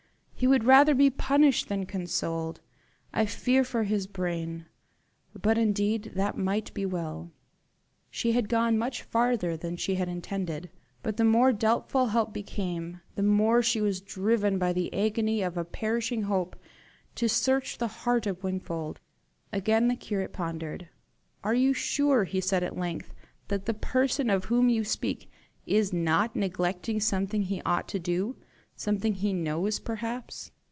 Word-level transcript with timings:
He 0.41 0.47
would 0.47 0.63
rather 0.63 0.95
be 0.95 1.11
punished 1.11 1.69
than 1.69 1.85
consoled. 1.85 2.61
I 3.13 3.27
fear 3.27 3.63
for 3.63 3.83
his 3.83 4.07
brain. 4.07 4.65
But 5.39 5.59
indeed 5.59 6.13
that 6.15 6.35
might 6.35 6.73
be 6.73 6.83
well." 6.83 7.29
She 8.09 8.31
had 8.31 8.49
gone 8.49 8.75
much 8.75 9.03
farther 9.03 9.55
than 9.55 9.77
she 9.77 9.93
had 9.93 10.09
intended; 10.09 10.71
but 11.03 11.17
the 11.17 11.23
more 11.23 11.53
doubtful 11.53 12.07
help 12.07 12.33
became, 12.33 13.01
the 13.13 13.21
more 13.21 13.61
she 13.61 13.81
was 13.81 14.01
driven 14.01 14.57
by 14.57 14.73
the 14.73 14.91
agony 14.95 15.43
of 15.43 15.57
a 15.59 15.63
perishing 15.63 16.23
hope 16.23 16.55
to 17.13 17.29
search 17.29 17.77
the 17.77 17.87
heart 18.01 18.25
of 18.25 18.43
Wingfold. 18.43 18.99
Again 19.53 19.89
the 19.89 19.95
curate 19.95 20.33
pondered. 20.33 20.89
"Are 21.43 21.53
you 21.53 21.71
sure," 21.71 22.23
he 22.23 22.41
said 22.41 22.63
at 22.63 22.75
length, 22.75 23.13
"that 23.49 23.67
the 23.67 23.75
person 23.75 24.31
of 24.31 24.45
whom 24.45 24.69
you 24.69 24.83
speak 24.83 25.29
is 25.67 25.93
not 25.93 26.35
neglecting 26.35 26.99
something 26.99 27.43
he 27.43 27.61
ought 27.63 27.87
to 27.89 27.99
do 27.99 28.37
something 28.73 29.13
he 29.13 29.31
knows 29.31 29.79
perhaps?" 29.79 30.49